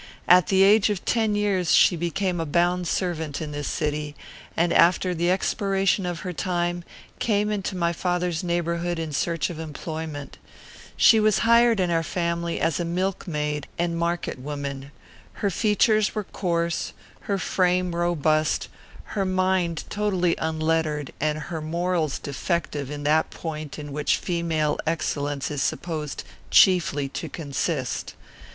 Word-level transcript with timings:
At 0.27 0.47
the 0.47 0.63
age 0.63 0.89
of 0.89 1.05
ten 1.05 1.35
years 1.35 1.73
she 1.75 1.95
became 1.95 2.39
a 2.39 2.45
bound 2.47 2.87
servant 2.87 3.39
in 3.39 3.51
this 3.51 3.67
city, 3.67 4.15
and, 4.57 4.73
after 4.73 5.13
the 5.13 5.29
expiration 5.29 6.07
of 6.07 6.21
her 6.21 6.33
time, 6.33 6.83
came 7.19 7.51
into 7.51 7.75
my 7.77 7.93
father's 7.93 8.43
neighbourhood 8.43 8.97
in 8.97 9.11
search 9.11 9.51
of 9.51 9.59
employment. 9.59 10.39
She 10.97 11.19
was 11.19 11.37
hired 11.45 11.79
in 11.79 11.91
our 11.91 12.01
family 12.01 12.59
as 12.59 12.79
milkmaid 12.79 13.67
and 13.77 13.95
market 13.95 14.39
woman. 14.39 14.89
Her 15.33 15.51
features 15.51 16.15
were 16.15 16.23
coarse, 16.23 16.93
her 17.27 17.37
frame 17.37 17.93
robust, 17.95 18.69
her 19.03 19.23
mind 19.23 19.83
totally 19.91 20.35
unlettered, 20.37 21.13
and 21.19 21.37
her 21.37 21.61
morals 21.61 22.17
defective 22.17 22.89
in 22.89 23.03
that 23.03 23.29
point 23.29 23.77
in 23.77 23.91
which 23.91 24.17
female 24.17 24.79
excellence 24.87 25.51
is 25.51 25.61
supposed 25.61 26.23
chiefly 26.49 27.07
to 27.09 27.29
consist. 27.29 28.15